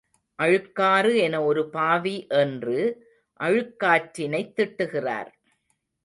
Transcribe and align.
அழுக்காறு 0.39 1.15
என 1.17 1.43
ஒருபாவி 1.43 2.27
என்று 2.29 2.77
அழுக்காற்றினைத் 3.39 4.53
திட்டுகிறார். 4.55 5.29